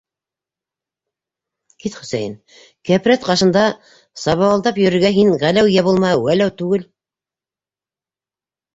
[1.83, 2.33] Кит, Хөсәйен,
[2.91, 3.67] кәпрәт ҡашында
[4.25, 6.93] сабыуылдап йөрөргә һин Ғәләү йә булмаһа Вәләү түгел.